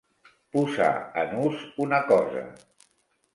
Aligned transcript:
Posar 0.55 0.87
en 1.25 1.35
ús 1.49 1.61
una 1.85 2.01
cosa. 2.09 2.43